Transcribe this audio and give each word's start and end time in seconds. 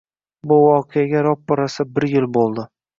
Bu 0.51 0.57
voqeaga 0.63 1.23
roppa-rosa 1.29 1.89
bir 1.95 2.13
yil 2.17 2.31
bo`ldi 2.41 2.71